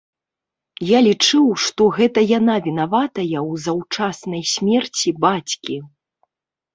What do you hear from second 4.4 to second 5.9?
смерці бацькі.